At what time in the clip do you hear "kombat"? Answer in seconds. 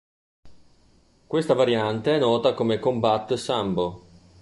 2.79-3.35